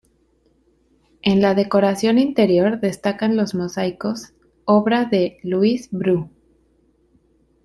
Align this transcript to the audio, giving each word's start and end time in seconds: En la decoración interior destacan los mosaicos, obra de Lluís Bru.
En 1.21 1.43
la 1.43 1.53
decoración 1.53 2.17
interior 2.17 2.79
destacan 2.79 3.37
los 3.37 3.53
mosaicos, 3.53 4.33
obra 4.65 5.05
de 5.05 5.37
Lluís 5.43 5.89
Bru. 5.91 6.27